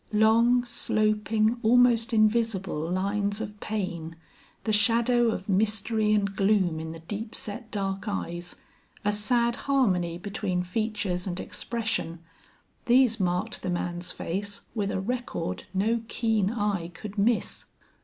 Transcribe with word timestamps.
Long, 0.13 0.65
sloping, 0.65 1.57
almost 1.61 2.11
invisible 2.11 2.89
lines 2.91 3.39
of 3.39 3.59
pain, 3.59 4.15
the 4.63 4.73
shadow 4.73 5.27
of 5.27 5.47
mystery 5.47 6.11
and 6.11 6.35
gloom 6.35 6.79
in 6.79 6.91
the 6.91 7.01
deep 7.01 7.35
set, 7.35 7.69
dark 7.69 8.07
eyes, 8.07 8.55
a 9.05 9.11
sad 9.11 9.55
harmony 9.69 10.17
between 10.17 10.63
features 10.63 11.27
and 11.27 11.39
expression, 11.39 12.17
these 12.87 13.19
marked 13.19 13.61
the 13.61 13.69
man's 13.69 14.11
face 14.11 14.61
with 14.73 14.89
a 14.89 14.99
record 14.99 15.65
no 15.71 16.01
keen 16.07 16.49
eye 16.49 16.87
could 16.87 17.19
miss. 17.19 17.65